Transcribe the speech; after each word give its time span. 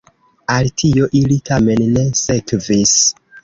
Al 0.53 0.69
tio 0.83 1.11
ili 1.21 1.39
tamen 1.51 1.87
ne 1.99 2.09
sekvis. 2.23 2.99